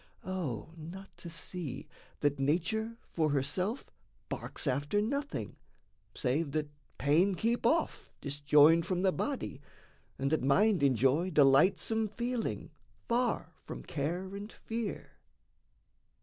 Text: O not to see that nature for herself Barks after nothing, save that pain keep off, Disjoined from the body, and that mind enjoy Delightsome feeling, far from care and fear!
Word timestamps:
O 0.25 0.69
not 0.75 1.15
to 1.17 1.29
see 1.29 1.87
that 2.21 2.39
nature 2.39 2.97
for 3.13 3.29
herself 3.29 3.91
Barks 4.29 4.65
after 4.65 4.99
nothing, 4.99 5.57
save 6.15 6.53
that 6.53 6.71
pain 6.97 7.35
keep 7.35 7.67
off, 7.67 8.09
Disjoined 8.19 8.87
from 8.87 9.03
the 9.03 9.11
body, 9.13 9.61
and 10.17 10.31
that 10.31 10.41
mind 10.41 10.81
enjoy 10.81 11.29
Delightsome 11.29 12.07
feeling, 12.07 12.71
far 13.07 13.53
from 13.63 13.83
care 13.83 14.33
and 14.35 14.51
fear! 14.51 15.19